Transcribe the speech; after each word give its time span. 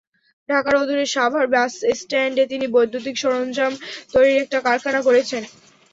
ঢাকার 0.49 0.75
অদূরে 0.77 1.05
সাভার 1.07 1.45
বাসস্ট্যান্ডে 1.53 2.43
তিনি 2.51 2.65
বৈদ্যুতিক 2.67 3.15
সরঞ্জাম 3.19 3.71
তৈরির 4.11 4.41
একটি 4.43 4.57
কারখানা 4.65 4.99
গড়েছেন। 5.03 5.43